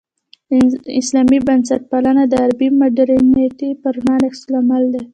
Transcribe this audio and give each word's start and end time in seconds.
اسلامي 1.01 1.37
بنسټپالنه 1.47 2.23
د 2.27 2.33
غربي 2.43 2.67
مډرنیتې 2.79 3.69
پر 3.81 3.93
وړاندې 4.01 4.25
عکس 4.27 4.41
العمل 4.47 4.83
دی. 4.93 5.01